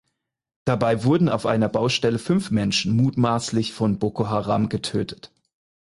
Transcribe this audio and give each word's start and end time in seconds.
Dabei 0.65 1.03
wurden 1.03 1.29
auf 1.29 1.45
einer 1.45 1.69
Baustelle 1.69 2.17
fünf 2.17 2.49
Menschen 2.49 2.95
mutmaßlich 2.95 3.71
von 3.73 3.99
Boko 3.99 4.29
Haram 4.29 4.67
getötet. 4.67 5.31